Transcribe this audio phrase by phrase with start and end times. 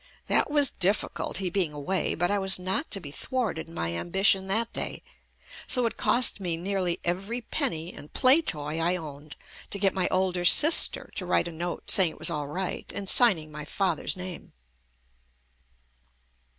[0.25, 3.67] That w r as difficult, he being away, but I was not to be thwarted
[3.67, 5.03] in my ambition that day,
[5.67, 9.35] so it cost me nearly every penny and play toy I owned
[9.69, 13.07] to get my older sister to write a note saying it was all right and
[13.07, 14.53] signing my father's name.